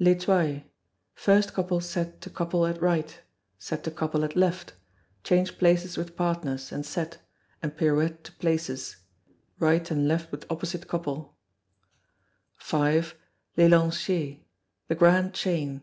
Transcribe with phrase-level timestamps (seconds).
[0.00, 0.64] L'Étoile.
[1.14, 3.20] First couple set to couple at right
[3.56, 4.72] set to couple at left
[5.22, 7.18] change places with partners, and set,
[7.62, 8.96] and pirouette to places
[9.60, 11.36] right and left with opposite couple,
[12.60, 12.76] v.
[13.56, 14.38] Les Lanciers.
[14.88, 15.82] The grand chain.